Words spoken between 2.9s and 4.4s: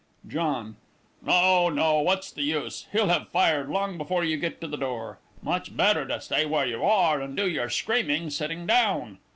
He'll have fired long before you